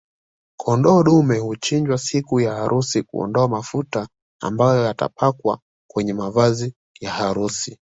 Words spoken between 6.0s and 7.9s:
mavazi ya harusi